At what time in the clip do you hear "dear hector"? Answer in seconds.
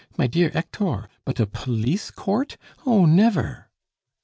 0.25-1.07